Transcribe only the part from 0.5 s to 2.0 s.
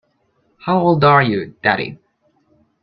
How old are you, daddy.